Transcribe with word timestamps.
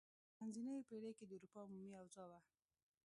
په 0.35 0.39
منځنیو 0.45 0.85
پیړیو 0.87 1.17
کې 1.17 1.25
د 1.27 1.31
اروپا 1.37 1.59
عمومي 1.67 1.93
اوضاع 1.97 2.25
وه. 2.31 2.39